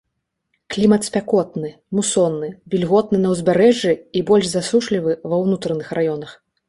[0.75, 1.69] Клімат спякотны,
[1.99, 6.31] мусонны, вільготны на ўзбярэжжы і больш засушлівы ва ўнутраных раёнах.